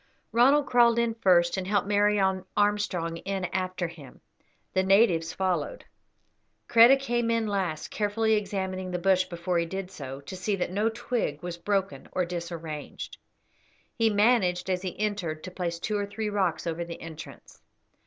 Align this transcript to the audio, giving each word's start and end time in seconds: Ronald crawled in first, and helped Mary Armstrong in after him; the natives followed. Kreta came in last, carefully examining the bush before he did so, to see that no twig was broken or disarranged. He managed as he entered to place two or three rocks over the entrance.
Ronald 0.31 0.65
crawled 0.65 0.97
in 0.97 1.13
first, 1.13 1.57
and 1.57 1.67
helped 1.67 1.87
Mary 1.87 2.19
Armstrong 2.57 3.17
in 3.17 3.45
after 3.53 3.87
him; 3.87 4.19
the 4.73 4.81
natives 4.81 5.31
followed. 5.31 5.85
Kreta 6.67 6.97
came 6.99 7.29
in 7.29 7.45
last, 7.45 7.91
carefully 7.91 8.33
examining 8.33 8.89
the 8.89 8.97
bush 8.97 9.25
before 9.25 9.59
he 9.59 9.65
did 9.67 9.91
so, 9.91 10.19
to 10.21 10.35
see 10.35 10.55
that 10.55 10.71
no 10.71 10.89
twig 10.89 11.43
was 11.43 11.55
broken 11.59 12.09
or 12.13 12.25
disarranged. 12.25 13.17
He 13.93 14.09
managed 14.09 14.71
as 14.71 14.81
he 14.81 14.99
entered 14.99 15.43
to 15.43 15.51
place 15.51 15.77
two 15.77 15.99
or 15.99 16.07
three 16.07 16.31
rocks 16.31 16.65
over 16.65 16.83
the 16.83 16.99
entrance. 16.99 17.61